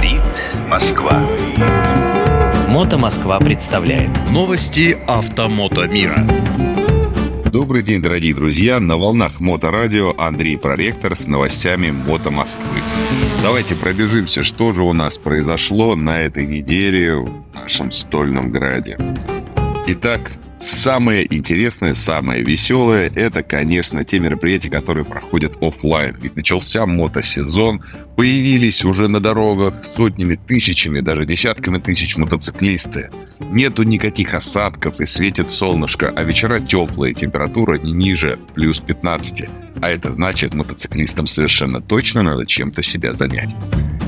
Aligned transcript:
Говорит 0.00 0.42
Москва. 0.66 1.28
Мото 2.68 2.96
Москва 2.96 3.38
представляет 3.38 4.10
Новости 4.30 4.96
автомото 5.06 5.86
мира. 5.88 6.26
Добрый 7.44 7.82
день, 7.82 8.00
дорогие 8.00 8.34
друзья! 8.34 8.80
На 8.80 8.96
волнах 8.96 9.40
Моторадио 9.40 10.14
Андрей 10.16 10.56
Проректор 10.56 11.14
с 11.14 11.26
новостями 11.26 11.90
Мото 11.90 12.30
Москвы. 12.30 12.80
Давайте 13.42 13.74
пробежимся, 13.74 14.42
что 14.42 14.72
же 14.72 14.84
у 14.84 14.94
нас 14.94 15.18
произошло 15.18 15.94
на 15.96 16.22
этой 16.22 16.46
неделе 16.46 17.16
в 17.16 17.44
нашем 17.52 17.92
стольном 17.92 18.50
граде. 18.50 18.96
Итак, 19.92 20.32
Самое 20.60 21.26
интересное, 21.34 21.94
самое 21.94 22.42
веселое– 22.42 23.10
это, 23.14 23.42
конечно, 23.42 24.04
те 24.04 24.20
мероприятия, 24.20 24.68
которые 24.68 25.06
проходят 25.06 25.56
офлайн. 25.62 26.14
Ведь 26.20 26.36
начался 26.36 26.84
мотосезон, 26.84 27.82
появились 28.14 28.84
уже 28.84 29.08
на 29.08 29.20
дорогах 29.20 29.82
сотнями, 29.96 30.34
тысячами, 30.34 31.00
даже 31.00 31.24
десятками 31.24 31.78
тысяч 31.78 32.18
мотоциклисты. 32.18 33.08
Нету 33.38 33.84
никаких 33.84 34.34
осадков 34.34 35.00
и 35.00 35.06
светит 35.06 35.50
солнышко, 35.50 36.10
а 36.10 36.22
вечера 36.24 36.60
теплые, 36.60 37.14
температура 37.14 37.78
не 37.78 37.92
ниже 37.92 38.38
плюс 38.54 38.80
15. 38.80 39.48
А 39.80 39.88
это 39.88 40.12
значит, 40.12 40.52
мотоциклистам 40.52 41.26
совершенно 41.26 41.80
точно 41.80 42.22
надо 42.22 42.44
чем-то 42.44 42.82
себя 42.82 43.14
занять. 43.14 43.56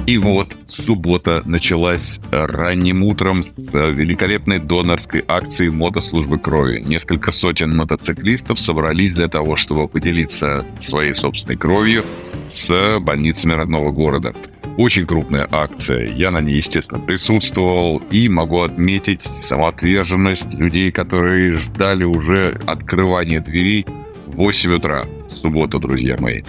И 0.06 0.18
вот 0.18 0.48
суббота 0.66 1.42
началась 1.44 2.20
ранним 2.32 3.04
утром 3.04 3.44
с 3.44 3.72
великолепной 3.72 4.58
донорской 4.58 5.24
акции 5.28 5.68
мотослужбы 5.68 6.38
крови. 6.38 6.82
Несколько 6.84 7.30
сотен 7.30 7.76
мотоциклистов 7.76 8.58
собрались 8.58 9.14
для 9.14 9.28
того, 9.28 9.54
чтобы 9.54 9.86
поделиться 9.86 10.66
своей 10.78 11.12
собственной 11.12 11.56
кровью 11.56 12.04
с 12.48 12.98
больницами 12.98 13.52
родного 13.52 13.92
города. 13.92 14.34
Очень 14.76 15.06
крупная 15.06 15.46
акция. 15.50 16.12
Я 16.12 16.30
на 16.30 16.40
ней, 16.40 16.56
естественно, 16.56 16.98
присутствовал 16.98 17.98
и 18.10 18.28
могу 18.28 18.62
отметить 18.62 19.22
самоотверженность 19.40 20.52
людей, 20.54 20.90
которые 20.90 21.52
ждали 21.52 22.04
уже 22.04 22.58
открывания 22.66 23.40
дверей 23.40 23.86
в 24.26 24.36
8 24.36 24.74
утра. 24.74 25.04
В 25.30 25.36
субботу, 25.36 25.78
друзья 25.78 26.16
мои. 26.18 26.42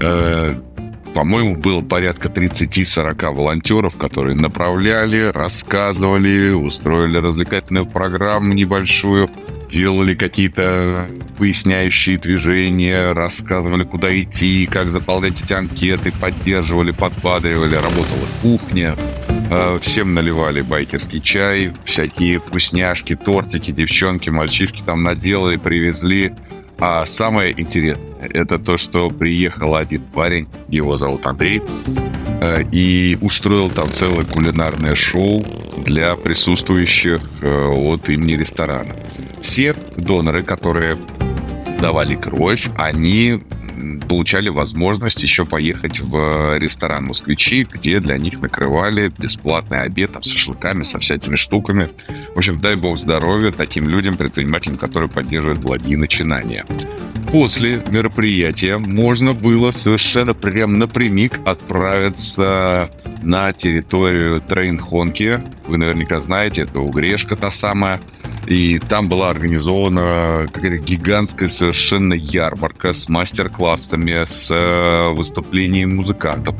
Э, 0.00 0.54
по-моему, 1.14 1.56
было 1.56 1.80
порядка 1.80 2.28
30-40 2.28 3.34
волонтеров, 3.34 3.96
которые 3.96 4.36
направляли, 4.36 5.30
рассказывали, 5.32 6.50
устроили 6.50 7.18
развлекательную 7.18 7.86
программу 7.86 8.52
небольшую, 8.54 9.30
делали 9.70 10.14
какие-то 10.14 11.08
поясняющие 11.36 12.18
движения, 12.18 13.12
рассказывали, 13.12 13.84
куда 13.84 14.18
идти, 14.18 14.66
как 14.66 14.90
заполнять 14.90 15.42
эти 15.42 15.52
анкеты, 15.52 16.12
поддерживали, 16.12 16.90
подбадривали, 16.90 17.74
работала 17.74 18.26
кухня. 18.42 18.94
Э, 19.50 19.78
всем 19.80 20.14
наливали 20.14 20.60
байкерский 20.60 21.20
чай, 21.20 21.72
всякие 21.84 22.40
вкусняшки, 22.40 23.14
тортики, 23.14 23.70
девчонки, 23.70 24.30
мальчишки 24.30 24.82
там 24.82 25.02
наделали, 25.02 25.56
привезли. 25.56 26.34
А 26.80 27.04
самое 27.06 27.60
интересное, 27.60 28.28
это 28.32 28.58
то, 28.58 28.76
что 28.76 29.10
приехал 29.10 29.74
один 29.74 30.02
парень, 30.02 30.46
его 30.68 30.96
зовут 30.96 31.26
Андрей, 31.26 31.60
э, 32.40 32.62
и 32.70 33.18
устроил 33.20 33.68
там 33.68 33.90
целое 33.90 34.24
кулинарное 34.24 34.94
шоу 34.94 35.44
для 35.84 36.14
присутствующих 36.14 37.20
э, 37.42 37.66
от 37.66 38.08
имени 38.08 38.34
ресторана. 38.34 38.94
Все 39.42 39.74
доноры, 39.96 40.44
которые 40.44 40.96
сдавали 41.76 42.14
кровь, 42.14 42.68
они 42.76 43.42
получали 44.08 44.48
возможность 44.48 45.22
еще 45.22 45.44
поехать 45.44 46.00
в 46.00 46.58
ресторан 46.58 47.04
«Москвичи», 47.04 47.66
где 47.70 48.00
для 48.00 48.18
них 48.18 48.40
накрывали 48.40 49.12
бесплатный 49.16 49.82
обед 49.82 50.12
там, 50.12 50.22
с 50.22 50.30
шашлыками, 50.30 50.82
со 50.82 50.98
всякими 50.98 51.36
штуками. 51.36 51.88
В 52.34 52.38
общем, 52.38 52.58
дай 52.58 52.76
бог 52.76 52.98
здоровья 52.98 53.52
таким 53.52 53.88
людям, 53.88 54.16
предпринимателям, 54.16 54.76
которые 54.78 55.08
поддерживают 55.08 55.60
благие 55.60 55.96
начинания. 55.98 56.64
После 57.30 57.82
мероприятия 57.90 58.78
можно 58.78 59.34
было 59.34 59.70
совершенно 59.70 60.32
прям 60.32 60.78
напрямик 60.78 61.40
отправиться 61.44 62.90
на 63.22 63.52
территорию 63.52 64.40
Трейнхонки. 64.40 65.42
Вы 65.66 65.76
наверняка 65.76 66.20
знаете, 66.20 66.62
это 66.62 66.80
Угрешка 66.80 67.36
та 67.36 67.50
самая. 67.50 68.00
И 68.48 68.78
там 68.78 69.10
была 69.10 69.28
организована 69.28 70.48
какая-то 70.50 70.78
гигантская 70.78 71.50
совершенно 71.50 72.14
ярмарка 72.14 72.94
с 72.94 73.06
мастер-классами, 73.06 74.24
с 74.24 74.50
э, 74.50 75.12
выступлением 75.12 75.96
музыкантов, 75.96 76.56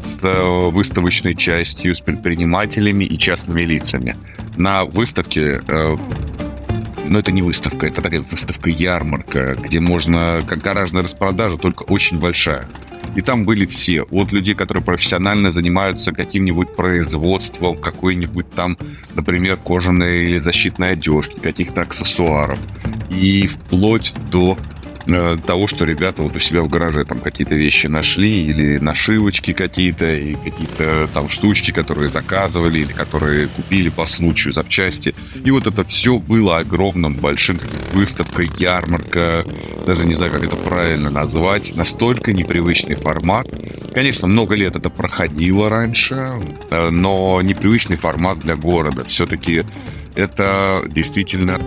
с 0.00 0.22
э, 0.22 0.70
выставочной 0.70 1.34
частью, 1.34 1.96
с 1.96 2.00
предпринимателями 2.00 3.04
и 3.04 3.18
частными 3.18 3.62
лицами. 3.62 4.16
На 4.56 4.84
выставке 4.84 5.60
э, 5.66 5.96
но 7.06 7.18
это 7.18 7.32
не 7.32 7.42
выставка, 7.42 7.86
это 7.86 8.00
такая 8.00 8.20
выставка-ярмарка, 8.20 9.56
где 9.56 9.80
можно, 9.80 10.40
как 10.46 10.58
гаражная 10.60 11.02
распродажа, 11.02 11.56
только 11.56 11.82
очень 11.82 12.18
большая. 12.20 12.68
И 13.14 13.20
там 13.20 13.44
были 13.44 13.66
все, 13.66 14.02
от 14.02 14.32
людей, 14.32 14.54
которые 14.54 14.82
профессионально 14.82 15.50
занимаются 15.50 16.12
каким-нибудь 16.12 16.74
производством 16.74 17.76
какой-нибудь 17.76 18.50
там, 18.50 18.76
например, 19.14 19.56
кожаной 19.56 20.24
или 20.24 20.38
защитной 20.38 20.92
одежки, 20.92 21.38
каких-то 21.38 21.82
аксессуаров, 21.82 22.58
и 23.10 23.46
вплоть 23.46 24.14
до 24.30 24.58
Э, 25.06 25.36
того, 25.46 25.66
что 25.66 25.84
ребята 25.84 26.22
вот 26.22 26.34
у 26.34 26.38
себя 26.38 26.62
в 26.62 26.68
гараже 26.68 27.04
там 27.04 27.18
какие-то 27.18 27.54
вещи 27.54 27.88
нашли, 27.88 28.46
или 28.46 28.78
нашивочки 28.78 29.52
какие-то, 29.52 30.14
и 30.14 30.34
какие-то 30.34 31.08
там 31.12 31.28
штучки, 31.28 31.72
которые 31.72 32.08
заказывали, 32.08 32.78
или 32.80 32.92
которые 32.92 33.48
купили 33.48 33.90
по 33.90 34.06
случаю 34.06 34.54
запчасти. 34.54 35.14
И 35.44 35.50
вот 35.50 35.66
это 35.66 35.84
все 35.84 36.18
было 36.18 36.58
огромным, 36.58 37.14
большим 37.14 37.58
выставкой, 37.94 38.50
ярмарка, 38.58 39.44
даже 39.86 40.04
не 40.04 40.14
знаю, 40.14 40.32
как 40.32 40.42
это 40.42 40.56
правильно 40.56 41.10
назвать, 41.10 41.74
настолько 41.76 42.32
непривычный 42.32 42.96
формат. 42.96 43.46
Конечно, 43.94 44.26
много 44.26 44.54
лет 44.56 44.76
это 44.76 44.90
проходило 44.90 45.68
раньше, 45.68 46.40
э, 46.70 46.90
но 46.90 47.40
непривычный 47.40 47.96
формат 47.96 48.40
для 48.40 48.56
города. 48.56 49.04
Все-таки 49.04 49.64
это 50.16 50.84
действительно 50.88 51.60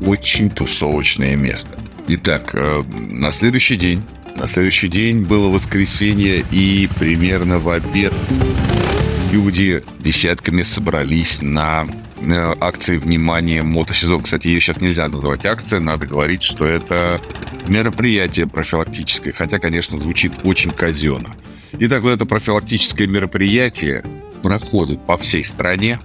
очень 0.00 0.50
тусовочное 0.50 1.36
место. 1.36 1.78
Итак, 2.08 2.50
э, 2.54 2.82
на 3.10 3.30
следующий 3.30 3.76
день, 3.76 4.02
на 4.36 4.48
следующий 4.48 4.88
день 4.88 5.22
было 5.22 5.48
воскресенье, 5.48 6.44
и 6.50 6.88
примерно 6.98 7.58
в 7.58 7.68
обед 7.68 8.12
люди 9.30 9.82
десятками 10.00 10.62
собрались 10.62 11.40
на 11.42 11.86
акции 12.60 12.96
внимания 12.96 13.62
мотосезон. 13.62 14.22
Кстати, 14.22 14.48
ее 14.48 14.60
сейчас 14.60 14.80
нельзя 14.80 15.08
называть 15.08 15.44
акцией, 15.46 15.82
надо 15.82 16.06
говорить, 16.06 16.42
что 16.42 16.66
это 16.66 17.20
мероприятие 17.68 18.46
профилактическое, 18.46 19.32
хотя, 19.32 19.58
конечно, 19.58 19.98
звучит 19.98 20.32
очень 20.44 20.70
казенно. 20.70 21.34
Итак, 21.72 22.02
вот 22.02 22.10
это 22.10 22.26
профилактическое 22.26 23.06
мероприятие 23.06 24.04
проходит 24.42 25.04
по 25.06 25.16
всей 25.16 25.44
стране. 25.44 26.00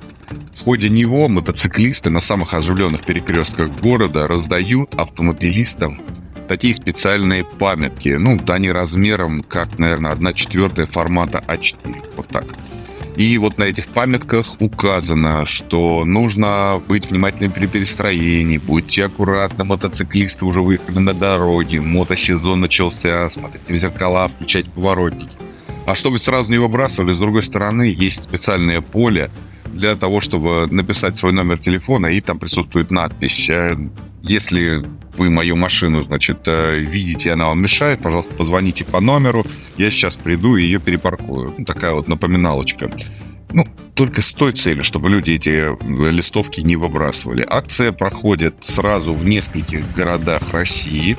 В 0.54 0.64
ходе 0.64 0.90
него 0.90 1.28
мотоциклисты 1.28 2.10
на 2.10 2.20
самых 2.20 2.54
оживленных 2.54 3.06
перекрестках 3.06 3.70
города 3.70 4.28
раздают 4.28 4.96
автомобилистам 4.96 6.02
такие 6.48 6.74
специальные 6.74 7.44
памятки. 7.44 8.10
Ну, 8.10 8.40
они 8.48 8.72
размером, 8.72 9.44
как, 9.44 9.78
наверное, 9.78 10.14
1 10.14 10.34
четвертая 10.34 10.86
формата 10.86 11.44
А4. 11.48 12.16
Вот 12.16 12.28
так. 12.30 12.46
И 13.18 13.36
вот 13.40 13.58
на 13.58 13.64
этих 13.64 13.88
памятках 13.88 14.62
указано, 14.62 15.48
что 15.48 16.06
нужно 16.06 16.80
быть 16.88 17.10
внимательным 17.10 17.52
при 17.52 17.66
перестроении, 17.66 18.60
будьте 18.60 19.06
аккуратны, 19.06 19.64
мотоциклисты 19.64 20.46
уже 20.46 20.62
выехали 20.62 21.00
на 21.00 21.16
дороге, 21.16 21.82
мотосезон 21.82 22.60
начался, 22.60 23.28
смотрите 23.28 23.74
в 23.74 23.76
зеркала, 23.76 24.28
включать 24.28 24.72
поворотники. 24.72 25.36
А 25.88 25.96
чтобы 25.96 26.20
сразу 26.20 26.52
не 26.52 26.60
выбрасывали, 26.60 27.12
с 27.12 27.18
другой 27.18 27.42
стороны, 27.42 27.92
есть 27.98 28.22
специальное 28.22 28.82
поле, 28.82 29.32
для 29.74 29.96
того, 29.96 30.22
чтобы 30.22 30.68
написать 30.72 31.16
свой 31.16 31.34
номер 31.34 31.58
телефона, 31.58 32.08
и 32.08 32.22
там 32.22 32.40
присутствует 32.40 32.92
надпись. 32.92 33.50
«Э, 33.50 33.78
если 34.24 34.84
вы 35.18 35.30
мою 35.30 35.56
машину, 35.56 36.04
значит, 36.04 36.40
э, 36.48 36.80
видите, 36.80 37.32
она 37.32 37.48
вам 37.48 37.62
мешает, 37.62 38.02
пожалуйста, 38.02 38.34
позвоните 38.34 38.84
по 38.86 39.00
номеру, 39.00 39.46
я 39.78 39.90
сейчас 39.90 40.18
приду 40.18 40.58
и 40.58 40.64
ее 40.64 40.80
перепаркую. 40.80 41.54
Ну, 41.58 41.66
такая 41.66 41.94
вот 41.94 42.08
напоминалочка. 42.08 42.92
Ну, 43.52 43.66
только 43.96 44.22
с 44.22 44.34
той 44.34 44.52
целью, 44.52 44.84
чтобы 44.84 45.10
люди 45.10 45.32
эти 45.32 45.50
э, 45.50 46.12
листовки 46.12 46.62
не 46.62 46.76
выбрасывали. 46.76 47.46
Акция 47.48 47.92
проходит 47.92 48.56
сразу 48.62 49.14
в 49.14 49.28
нескольких 49.28 49.92
городах 49.96 50.42
России. 50.52 51.18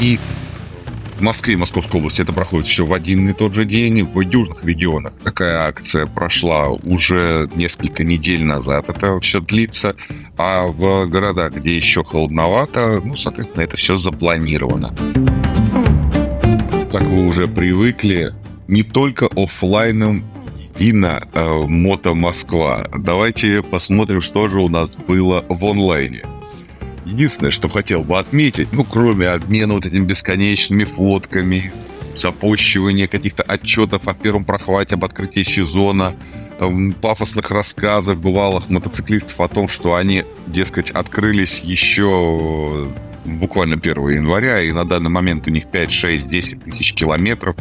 И 0.00 0.18
Москве 1.24 1.54
и 1.54 1.56
Московской 1.56 2.00
области 2.00 2.20
это 2.20 2.34
проходит 2.34 2.66
все 2.66 2.84
в 2.84 2.92
один 2.92 3.28
и 3.30 3.32
тот 3.32 3.54
же 3.54 3.64
день. 3.64 4.02
В 4.04 4.20
южных 4.20 4.62
регионах 4.64 5.14
такая 5.24 5.66
акция 5.66 6.04
прошла 6.04 6.68
уже 6.68 7.48
несколько 7.56 8.04
недель 8.04 8.44
назад. 8.44 8.90
Это 8.90 9.18
все 9.20 9.40
длится. 9.40 9.96
А 10.36 10.66
в 10.66 11.06
городах, 11.06 11.54
где 11.54 11.76
еще 11.76 12.04
холодновато, 12.04 13.00
ну, 13.02 13.16
соответственно, 13.16 13.62
это 13.62 13.76
все 13.78 13.96
запланировано. 13.96 14.94
Как 16.92 17.02
вы 17.02 17.24
уже 17.24 17.48
привыкли, 17.48 18.32
не 18.68 18.82
только 18.82 19.26
офлайном 19.34 20.24
Дина 20.78 21.22
э, 21.32 21.62
Мото 21.66 22.14
Москва. 22.14 22.86
Давайте 22.98 23.62
посмотрим, 23.62 24.20
что 24.20 24.48
же 24.48 24.60
у 24.60 24.68
нас 24.68 24.94
было 24.96 25.44
в 25.48 25.64
онлайне. 25.64 26.22
Единственное, 27.04 27.50
что 27.50 27.68
хотел 27.68 28.02
бы 28.02 28.18
отметить, 28.18 28.72
ну, 28.72 28.84
кроме 28.84 29.28
обмена 29.28 29.74
вот 29.74 29.86
этими 29.86 30.04
бесконечными 30.04 30.84
фотками, 30.84 31.72
запущивания 32.16 33.08
каких-то 33.08 33.42
отчетов 33.42 34.08
о 34.08 34.14
первом 34.14 34.44
прохвате, 34.44 34.94
об 34.94 35.04
открытии 35.04 35.42
сезона, 35.42 36.14
эм, 36.58 36.92
пафосных 36.92 37.50
рассказов 37.50 38.18
бывалых 38.18 38.68
мотоциклистов 38.70 39.40
о 39.40 39.48
том, 39.48 39.68
что 39.68 39.94
они, 39.94 40.24
дескать, 40.46 40.90
открылись 40.90 41.62
еще 41.64 42.88
буквально 43.24 43.76
1 43.76 44.08
января, 44.10 44.62
и 44.62 44.72
на 44.72 44.84
данный 44.84 45.10
момент 45.10 45.46
у 45.46 45.50
них 45.50 45.66
5, 45.70 45.92
6, 45.92 46.28
10 46.28 46.64
тысяч 46.64 46.94
километров. 46.94 47.56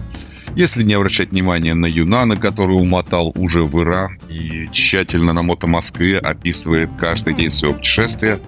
Если 0.55 0.83
не 0.83 0.93
обращать 0.93 1.31
внимания 1.31 1.73
на 1.73 1.87
Юнана, 1.87 2.35
который 2.35 2.73
умотал 2.73 3.31
уже 3.35 3.63
в 3.63 3.81
Иран 3.81 4.19
и 4.29 4.67
тщательно 4.71 5.33
на 5.33 5.41
Мото 5.41 5.65
Москве 5.65 6.19
описывает 6.19 6.91
каждый 6.99 7.33
день 7.33 7.49
своего 7.49 7.75
путешествия, 7.75 8.39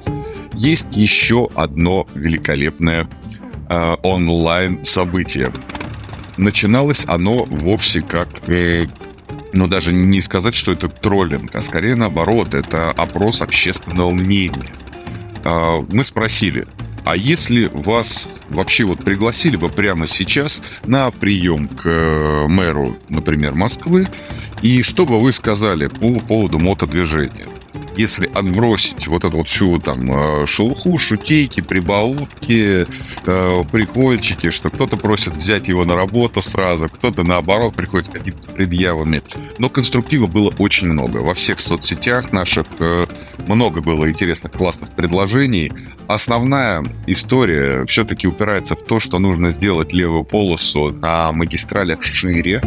есть 0.56 0.88
еще 0.92 1.50
одно 1.56 2.07
великолепное 2.16 3.07
э, 3.69 3.96
онлайн 4.04 4.84
событие. 4.86 5.52
Начиналось 6.38 7.06
оно 7.07 7.46
вовсе 7.46 8.02
как, 8.02 8.30
э, 8.48 8.86
ну 9.54 9.68
даже 9.68 9.94
не 9.94 10.22
сказать, 10.22 10.56
что 10.56 10.72
это 10.72 10.90
троллинг, 10.90 11.56
а 11.56 11.62
скорее 11.62 11.96
наоборот, 11.96 12.54
это 12.54 12.92
опрос 12.92 13.42
общественного 13.42 14.12
мнения. 14.12 14.72
Э, 15.44 15.81
мы 15.92 16.04
спросили, 16.04 16.68
а 17.06 17.16
если 17.16 17.69
вас 17.72 18.42
вообще 18.50 18.84
вот 18.84 19.04
пригласили 19.04 19.56
бы 19.58 19.69
прямо 19.69 20.08
сейчас 20.08 20.63
на 20.86 21.12
прием 21.12 21.68
к 21.68 21.86
э, 21.86 22.48
мэру, 22.48 22.98
например, 23.10 23.54
Москвы, 23.54 24.08
и 24.63 24.81
что 24.81 25.06
бы 25.06 25.19
вы 25.19 25.31
сказали 25.31 25.88
по 25.88 26.19
поводу 26.19 26.58
мотодвижения? 26.58 27.46
Если 27.98 28.28
отбросить 28.34 29.08
вот 29.08 29.24
эту 29.24 29.38
вот 29.38 29.48
всю 29.48 29.80
там 29.80 30.12
э, 30.12 30.46
шелуху, 30.46 30.98
шутейки, 30.98 31.62
прибаутки, 31.62 32.86
э, 33.26 33.64
прикольчики, 33.72 34.50
что 34.50 34.70
кто-то 34.70 34.98
просит 34.98 35.36
взять 35.36 35.68
его 35.68 35.86
на 35.86 35.96
работу 35.96 36.42
сразу, 36.42 36.90
кто-то 36.90 37.24
наоборот 37.24 37.76
приходит 37.76 38.08
с 38.08 38.10
какими-то 38.10 38.50
предъявами. 38.52 39.22
Но 39.58 39.70
конструктива 39.70 40.28
было 40.28 40.54
очень 40.58 40.88
много. 40.88 41.18
Во 41.18 41.34
всех 41.34 41.60
соцсетях 41.60 42.32
наших 42.32 42.66
э, 42.80 43.06
много 43.48 43.82
было 43.82 44.10
интересных, 44.10 44.52
классных 44.54 44.92
предложений. 44.92 45.72
Основная 46.08 46.84
история 47.08 47.86
все-таки 47.86 48.28
упирается 48.28 48.76
в 48.76 48.84
то, 48.84 49.00
что 49.00 49.20
нужно 49.20 49.50
сделать 49.50 49.94
левую 49.94 50.24
полосу 50.24 50.92
на 50.92 51.32
магистралях 51.32 52.04
шире, 52.04 52.62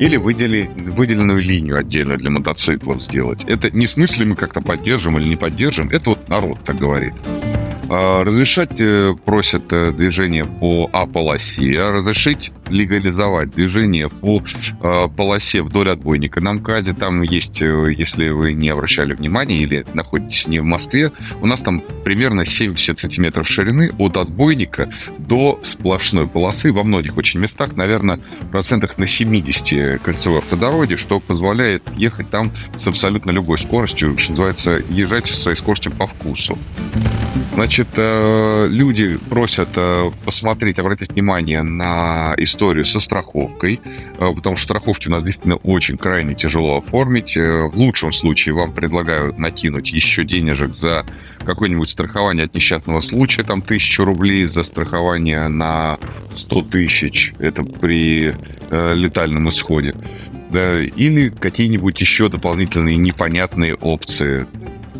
или 0.00 0.16
выдели, 0.16 0.70
выделенную 0.76 1.40
линию 1.42 1.78
отдельно 1.78 2.16
для 2.16 2.30
мотоциклов 2.30 3.02
сделать. 3.02 3.44
Это 3.44 3.70
не 3.70 3.86
в 3.86 3.90
смысле 3.90 4.26
мы 4.26 4.34
как-то 4.34 4.62
поддержим 4.70 5.18
или 5.18 5.26
не 5.26 5.34
поддержим, 5.34 5.88
это 5.88 6.10
вот 6.10 6.28
народ 6.28 6.64
так 6.64 6.78
говорит. 6.78 7.12
А, 7.92 8.22
разрешать 8.22 8.80
э, 8.80 9.16
просят 9.24 9.72
э, 9.72 9.90
движение 9.90 10.44
по 10.44 10.88
А-полосе, 10.92 11.76
а 11.80 11.90
разрешить 11.90 12.52
легализовать 12.68 13.50
движение 13.50 14.08
по 14.08 14.40
э, 14.80 15.08
полосе 15.08 15.64
вдоль 15.64 15.90
отбойника 15.90 16.40
на 16.40 16.52
МКАДе. 16.52 16.92
Там 16.92 17.22
есть, 17.22 17.60
если 17.60 18.28
вы 18.28 18.52
не 18.52 18.68
обращали 18.68 19.12
внимания 19.12 19.58
или 19.58 19.84
находитесь 19.92 20.46
не 20.46 20.60
в 20.60 20.64
Москве, 20.64 21.10
у 21.40 21.46
нас 21.46 21.62
там 21.62 21.82
примерно 22.04 22.44
70 22.44 22.96
сантиметров 22.96 23.48
ширины 23.48 23.90
от 23.98 24.16
отбойника 24.18 24.88
до 25.18 25.58
сплошной 25.64 26.28
полосы. 26.28 26.72
Во 26.72 26.84
многих 26.84 27.16
очень 27.16 27.40
местах, 27.40 27.74
наверное, 27.74 28.20
процентах 28.52 28.98
на 28.98 29.08
70 29.08 30.00
кольцевой 30.00 30.38
автодороги, 30.38 30.94
что 30.94 31.18
позволяет 31.18 31.82
ехать 31.96 32.30
там 32.30 32.52
с 32.76 32.86
абсолютно 32.86 33.32
любой 33.32 33.58
скоростью, 33.58 34.16
что 34.16 34.30
называется, 34.30 34.80
езжать 34.90 35.26
со 35.26 35.34
своей 35.34 35.56
скоростью 35.56 35.90
по 35.90 36.06
вкусу. 36.06 36.56
Значит, 37.54 37.79
э, 37.94 38.68
люди 38.68 39.18
просят 39.28 39.68
э, 39.76 40.10
посмотреть, 40.24 40.78
обратить 40.78 41.12
внимание 41.12 41.62
на 41.62 42.34
историю 42.38 42.84
со 42.84 43.00
страховкой, 43.00 43.80
э, 44.18 44.34
потому 44.34 44.56
что 44.56 44.64
страховки 44.64 45.08
у 45.08 45.10
нас 45.10 45.24
действительно 45.24 45.56
очень 45.56 45.96
крайне 45.96 46.34
тяжело 46.34 46.78
оформить. 46.78 47.36
В 47.36 47.72
лучшем 47.74 48.12
случае 48.12 48.54
вам 48.54 48.72
предлагают 48.72 49.38
накинуть 49.38 49.92
еще 49.92 50.24
денежек 50.24 50.74
за 50.74 51.06
какое-нибудь 51.44 51.88
страхование 51.88 52.44
от 52.44 52.54
несчастного 52.54 53.00
случая, 53.00 53.42
там 53.42 53.62
тысячу 53.62 54.04
рублей 54.04 54.44
за 54.44 54.62
страхование 54.62 55.48
на 55.48 55.98
100 56.34 56.62
тысяч, 56.62 57.34
это 57.38 57.64
при 57.64 58.34
летальном 58.70 59.48
исходе. 59.48 59.94
Да, 60.50 60.80
или 60.80 61.28
какие-нибудь 61.28 62.00
еще 62.00 62.28
дополнительные 62.28 62.96
непонятные 62.96 63.74
опции 63.74 64.46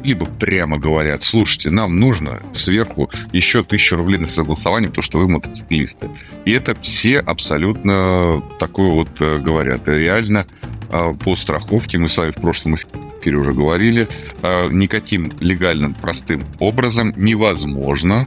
либо 0.05 0.26
прямо 0.26 0.79
говорят, 0.79 1.23
слушайте, 1.23 1.70
нам 1.70 1.99
нужно 1.99 2.43
сверху 2.52 3.11
еще 3.32 3.62
тысячу 3.62 3.97
рублей 3.97 4.19
на 4.19 4.26
согласование, 4.26 4.88
потому 4.88 5.02
что 5.02 5.19
вы 5.19 5.29
мотоциклисты. 5.29 6.11
И 6.44 6.52
это 6.52 6.75
все 6.81 7.19
абсолютно 7.19 8.43
такое 8.58 8.91
вот 8.91 9.20
э, 9.20 9.38
говорят. 9.38 9.87
Реально 9.87 10.47
э, 10.91 11.14
по 11.14 11.35
страховке, 11.35 11.99
мы 11.99 12.08
с 12.08 12.19
вами 12.19 12.31
в 12.31 12.37
прошлом 12.37 12.76
эфире 12.76 13.37
уже 13.37 13.52
говорили, 13.52 14.08
э, 14.43 14.69
никаким 14.70 15.32
легальным 15.41 15.94
простым 15.94 16.44
образом 16.58 17.12
невозможно 17.17 18.26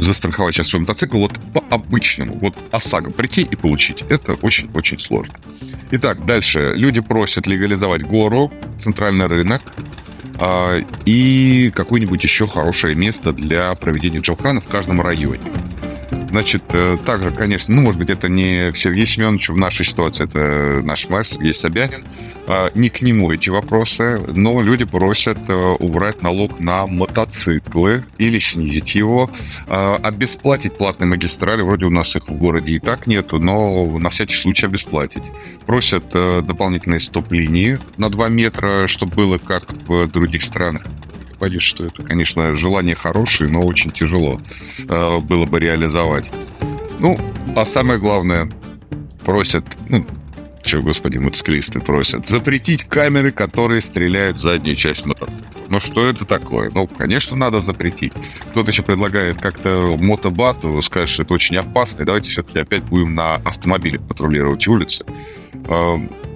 застраховать 0.00 0.54
сейчас 0.54 0.68
свой 0.68 0.80
мотоцикл 0.80 1.18
вот 1.18 1.38
по-обычному. 1.52 2.38
Вот 2.40 2.54
ОСАГО 2.70 3.10
прийти 3.10 3.42
и 3.42 3.56
получить. 3.56 4.02
Это 4.08 4.34
очень-очень 4.34 4.98
сложно. 4.98 5.34
Итак, 5.90 6.24
дальше. 6.24 6.72
Люди 6.74 7.00
просят 7.00 7.46
легализовать 7.46 8.02
гору, 8.02 8.52
центральный 8.78 9.26
рынок, 9.26 9.62
и 11.04 11.70
какое-нибудь 11.74 12.22
еще 12.22 12.46
хорошее 12.46 12.94
место 12.94 13.32
для 13.32 13.74
проведения 13.74 14.20
джелхана 14.20 14.60
в 14.60 14.66
каждом 14.66 15.00
районе. 15.00 15.40
Значит, 16.30 16.62
э, 16.68 16.96
также, 17.04 17.32
конечно, 17.32 17.74
ну, 17.74 17.82
может 17.82 17.98
быть, 17.98 18.08
это 18.08 18.28
не 18.28 18.72
Сергей 18.74 19.04
Семенович 19.04 19.48
в 19.48 19.56
нашей 19.56 19.84
ситуации, 19.84 20.24
это 20.24 20.80
наш 20.86 21.08
мэр 21.08 21.24
Сергей 21.24 21.52
Собянин. 21.52 22.04
А, 22.46 22.70
не 22.74 22.88
к 22.88 23.02
нему 23.02 23.30
эти 23.32 23.50
вопросы, 23.50 24.18
но 24.28 24.60
люди 24.62 24.84
просят 24.84 25.38
э, 25.48 25.54
убрать 25.54 26.22
налог 26.22 26.58
на 26.58 26.86
мотоциклы 26.86 28.04
или 28.18 28.38
снизить 28.38 28.94
его, 28.94 29.30
а, 29.68 29.96
обесплатить 29.96 30.76
платные 30.76 31.08
магистрали, 31.08 31.62
вроде 31.62 31.86
у 31.86 31.90
нас 31.90 32.14
их 32.16 32.28
в 32.28 32.32
городе 32.32 32.72
и 32.72 32.78
так 32.78 33.06
нету, 33.06 33.38
но 33.38 33.86
на 33.98 34.08
всякий 34.08 34.34
случай 34.34 34.66
обесплатить. 34.66 35.24
Просят 35.66 36.04
э, 36.14 36.42
дополнительные 36.42 37.00
стоп-линии 37.00 37.78
на 37.98 38.08
2 38.08 38.28
метра, 38.28 38.86
чтобы 38.86 39.14
было 39.14 39.38
как 39.38 39.72
в 39.86 40.06
других 40.06 40.42
странах 40.42 40.84
боюсь, 41.40 41.62
что 41.62 41.84
это, 41.84 42.02
конечно, 42.02 42.54
желание 42.54 42.94
хорошее, 42.94 43.50
но 43.50 43.62
очень 43.62 43.90
тяжело 43.90 44.40
э, 44.78 45.18
было 45.18 45.46
бы 45.46 45.58
реализовать. 45.58 46.30
Ну, 46.98 47.18
а 47.56 47.64
самое 47.64 47.98
главное, 47.98 48.50
просят, 49.24 49.64
ну, 49.88 50.06
что, 50.62 50.82
господи, 50.82 51.18
мотоциклисты 51.18 51.80
просят, 51.80 52.28
запретить 52.28 52.84
камеры, 52.84 53.32
которые 53.32 53.80
стреляют 53.80 54.36
в 54.36 54.40
заднюю 54.40 54.76
часть 54.76 55.06
мотоцикла. 55.06 55.46
Ну, 55.68 55.80
что 55.80 56.06
это 56.06 56.24
такое? 56.24 56.70
Ну, 56.74 56.86
конечно, 56.86 57.36
надо 57.36 57.60
запретить. 57.60 58.12
Кто-то 58.50 58.70
еще 58.70 58.82
предлагает 58.82 59.40
как-то 59.40 59.96
мотобату, 59.98 60.80
сказать, 60.82 61.08
что 61.08 61.22
это 61.22 61.32
очень 61.32 61.56
опасно, 61.56 62.02
и 62.02 62.04
давайте 62.04 62.30
все-таки 62.30 62.58
опять 62.58 62.82
будем 62.82 63.14
на 63.14 63.36
автомобиле 63.36 63.98
патрулировать 63.98 64.66
улицы. 64.68 65.06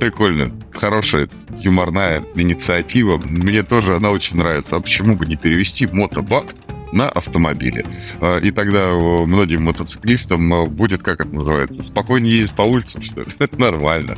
Прикольно, 0.04 0.52
хорошая 0.70 1.30
юморная 1.61 2.23
инициатива. 2.34 3.16
Мне 3.16 3.62
тоже 3.62 3.96
она 3.96 4.11
очень 4.11 4.37
нравится. 4.37 4.76
А 4.76 4.80
почему 4.80 5.16
бы 5.16 5.25
не 5.25 5.37
перевести 5.37 5.87
мотобат 5.87 6.54
на 6.94 7.08
автомобиле? 7.08 7.84
А, 8.20 8.38
и 8.38 8.50
тогда 8.50 8.94
многим 8.94 9.64
мотоциклистам 9.64 10.52
а, 10.54 10.66
будет, 10.66 11.02
как 11.02 11.20
это 11.20 11.34
называется, 11.34 11.82
спокойнее 11.82 12.38
ездить 12.38 12.56
по 12.56 12.62
улицам, 12.62 13.02
что 13.02 13.20
ли? 13.20 13.26
Это 13.38 13.60
нормально. 13.60 14.16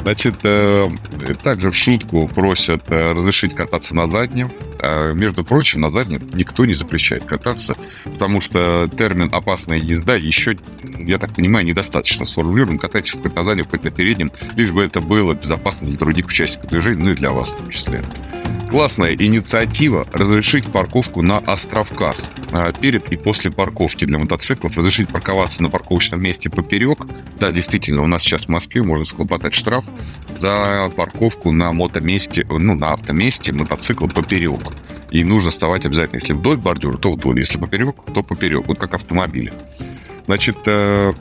Значит, 0.00 0.36
э, 0.42 0.90
также 1.42 1.70
в 1.70 1.76
шутку 1.76 2.28
просят 2.28 2.82
э, 2.88 3.12
разрешить 3.12 3.54
кататься 3.54 3.96
на 3.96 4.06
заднем. 4.06 4.50
А, 4.80 5.12
между 5.12 5.44
прочим, 5.44 5.80
на 5.80 5.90
заднем 5.90 6.28
никто 6.34 6.66
не 6.66 6.74
запрещает 6.74 7.24
кататься, 7.24 7.76
потому 8.04 8.40
что 8.40 8.88
термин 8.98 9.30
«опасная 9.32 9.78
езда» 9.78 10.16
еще, 10.16 10.58
я 10.98 11.18
так 11.18 11.34
понимаю, 11.34 11.64
недостаточно 11.64 12.26
сформулирован. 12.26 12.78
Катайтесь 12.78 13.12
хоть 13.12 13.34
на 13.34 13.44
заднем, 13.44 13.64
хоть 13.64 13.84
на 13.84 13.90
переднем, 13.90 14.30
лишь 14.56 14.72
бы 14.72 14.82
это 14.82 15.00
было 15.00 15.34
безопасно 15.34 15.86
для 15.88 15.98
других 15.98 16.26
участников 16.26 16.70
движения, 16.70 17.02
ну 17.02 17.10
и 17.10 17.14
для 17.14 17.30
вас 17.30 17.52
в 17.52 17.56
том 17.56 17.70
числе. 17.70 18.02
Классная 18.74 19.14
инициатива 19.14 20.04
разрешить 20.12 20.66
парковку 20.72 21.22
на 21.22 21.38
островках 21.38 22.16
а, 22.50 22.72
перед 22.72 23.08
и 23.12 23.16
после 23.16 23.52
парковки 23.52 24.04
для 24.04 24.18
мотоциклов. 24.18 24.76
Разрешить 24.76 25.08
парковаться 25.10 25.62
на 25.62 25.70
парковочном 25.70 26.20
месте 26.20 26.50
поперек. 26.50 26.98
Да, 27.38 27.52
действительно, 27.52 28.02
у 28.02 28.08
нас 28.08 28.24
сейчас 28.24 28.46
в 28.46 28.48
Москве 28.48 28.82
можно 28.82 29.04
схлопотать 29.04 29.54
штраф 29.54 29.84
за 30.28 30.90
парковку 30.96 31.52
на 31.52 31.70
мотоместе, 31.70 32.44
ну, 32.50 32.74
на 32.74 32.94
автоместе 32.94 33.52
мотоцикла 33.52 34.08
поперек. 34.08 34.62
И 35.12 35.22
нужно 35.22 35.52
вставать 35.52 35.86
обязательно. 35.86 36.16
Если 36.16 36.32
вдоль 36.32 36.56
бордюра, 36.56 36.96
то 36.96 37.12
вдоль. 37.12 37.38
Если 37.38 37.60
поперек, 37.60 37.94
то 38.12 38.24
поперек. 38.24 38.66
Вот 38.66 38.80
как 38.80 38.94
автомобили. 38.94 39.52
Значит, 40.26 40.56
э, 40.66 41.12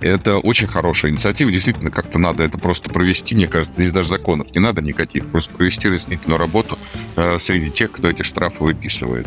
Это 0.00 0.38
очень 0.38 0.66
хорошая 0.66 1.12
инициатива. 1.12 1.50
Действительно, 1.50 1.90
как-то 1.90 2.18
надо 2.18 2.44
это 2.44 2.58
просто 2.58 2.90
провести. 2.90 3.34
Мне 3.34 3.48
кажется, 3.48 3.74
здесь 3.76 3.92
даже 3.92 4.08
законов 4.08 4.54
не 4.54 4.60
надо 4.60 4.82
никаких. 4.82 5.26
Просто 5.26 5.54
провести 5.54 5.88
разъяснительную 5.88 6.38
работу 6.38 6.78
э, 7.16 7.38
среди 7.38 7.70
тех, 7.70 7.92
кто 7.92 8.08
эти 8.08 8.22
штрафы 8.22 8.64
выписывает. 8.64 9.26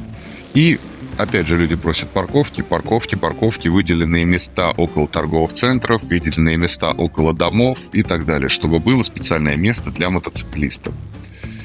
И 0.54 0.80
Опять 1.18 1.48
же, 1.48 1.58
люди 1.58 1.76
просят 1.76 2.10
парковки, 2.10 2.62
парковки, 2.62 3.16
парковки, 3.16 3.70
выделенные 3.70 4.24
места 4.24 4.70
около 4.78 5.08
торговых 5.08 5.52
центров, 5.52 6.04
выделенные 6.04 6.58
места 6.58 6.92
около 6.92 7.34
домов 7.34 7.80
и 7.92 8.04
так 8.04 8.26
далее, 8.26 8.50
чтобы 8.50 8.78
было 8.78 9.02
специальное 9.02 9.56
место 9.56 9.90
для 9.90 10.12
мотоциклистов. 10.12 10.94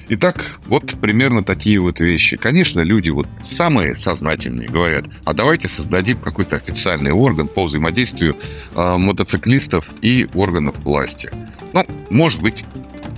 Итак, 0.08 0.58
вот 0.66 0.94
примерно 1.00 1.42
такие 1.42 1.78
вот 1.78 2.00
вещи. 2.00 2.36
Конечно, 2.36 2.80
люди 2.80 3.10
вот 3.10 3.28
самые 3.40 3.94
сознательные 3.94 4.68
говорят, 4.68 5.04
а 5.24 5.32
давайте 5.32 5.68
создадим 5.68 6.18
какой-то 6.18 6.56
официальный 6.56 7.12
орган 7.12 7.48
по 7.48 7.64
взаимодействию 7.64 8.36
э, 8.74 8.96
мотоциклистов 8.96 9.92
и 10.02 10.28
органов 10.34 10.76
власти. 10.84 11.30
Ну, 11.72 11.86
может 12.10 12.42
быть, 12.42 12.64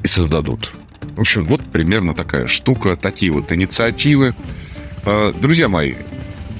и 0.02 0.06
создадут. 0.06 0.72
В 1.16 1.20
общем, 1.20 1.44
вот 1.44 1.62
примерно 1.64 2.14
такая 2.14 2.46
штука, 2.46 2.96
такие 2.96 3.32
вот 3.32 3.50
инициативы. 3.50 4.34
Э, 5.04 5.32
друзья 5.40 5.68
мои, 5.68 5.94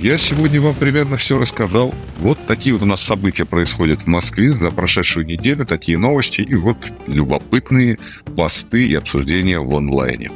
я 0.05 0.19
сегодня 0.19 0.61
вам 0.61 0.75
примерно 0.75 1.17
все 1.17 1.39
рассказал. 1.39 1.95
Вот 2.19 2.39
такие 2.47 2.75
вот 2.75 2.83
у 2.83 2.87
нас 2.87 3.01
события 3.01 3.47
происходят 3.47 4.03
в 4.03 4.07
Москве 4.07 4.55
за 4.55 4.71
прошедшую 4.71 5.25
неделю, 5.25 5.65
такие 5.65 5.97
новости 5.97 6.43
и 6.43 6.55
вот 6.55 6.77
любопытные 7.07 7.99
посты 8.37 8.87
и 8.87 8.95
обсуждения 8.95 9.59
в 9.59 9.75
онлайне. 9.75 10.31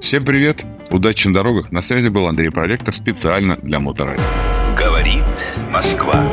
Всем 0.00 0.24
привет, 0.24 0.64
удачи 0.90 1.28
на 1.28 1.34
дорогах. 1.34 1.70
На 1.70 1.82
связи 1.82 2.08
был 2.08 2.26
Андрей 2.26 2.50
Проректор 2.50 2.96
специально 2.96 3.56
для 3.56 3.78
Моторадио. 3.78 4.24
Говорит 4.76 5.56
Москва. 5.70 6.28